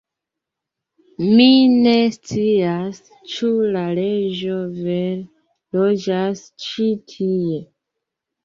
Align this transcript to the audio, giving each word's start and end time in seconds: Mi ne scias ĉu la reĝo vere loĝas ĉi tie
Mi 1.39 1.49
ne 1.73 1.93
scias 2.15 2.97
ĉu 3.33 3.51
la 3.75 3.83
reĝo 4.01 4.57
vere 4.79 5.79
loĝas 5.79 6.43
ĉi 6.67 6.89
tie 7.15 7.63